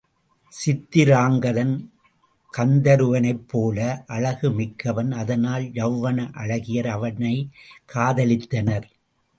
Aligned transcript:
சித்திராங்கதன் 0.51 1.73
கந்தருவனைப்போல 2.57 4.03
அழகு 4.07 4.51
மிக்கவன் 4.51 5.11
அதனால் 5.11 5.63
யவ்வன 5.63 6.27
அழகியர் 6.33 6.87
அவனைக் 6.87 7.49
காதலித்தனர். 7.93 8.87